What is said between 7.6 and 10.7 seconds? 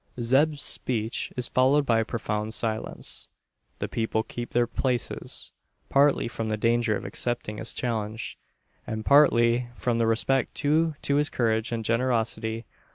challenge, and partly from the respect